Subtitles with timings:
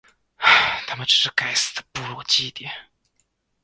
[0.87, 2.71] 它们只是该死的部落祭典。